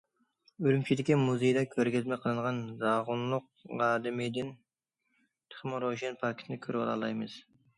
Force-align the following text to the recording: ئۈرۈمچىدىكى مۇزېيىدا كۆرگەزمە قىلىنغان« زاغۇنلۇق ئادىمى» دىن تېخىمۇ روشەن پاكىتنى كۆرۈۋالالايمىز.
ئۈرۈمچىدىكى 0.67 1.17
مۇزېيىدا 1.23 1.61
كۆرگەزمە 1.73 2.17
قىلىنغان« 2.23 2.57
زاغۇنلۇق 2.79 3.67
ئادىمى» 3.89 4.31
دىن 4.39 4.51
تېخىمۇ 5.55 5.83
روشەن 5.85 6.19
پاكىتنى 6.25 6.59
كۆرۈۋالالايمىز. 6.67 7.39